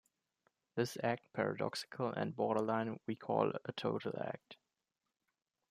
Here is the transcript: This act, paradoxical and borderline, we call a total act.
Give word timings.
This 0.73 0.97
act, 1.03 1.31
paradoxical 1.31 2.11
and 2.11 2.35
borderline, 2.35 2.99
we 3.05 3.15
call 3.15 3.51
a 3.65 3.71
total 3.71 4.13
act. 4.19 4.57